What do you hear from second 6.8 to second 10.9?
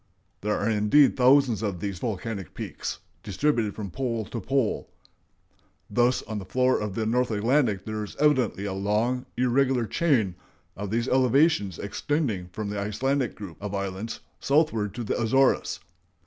the North Atlantic there is evidently a long, irregular chain of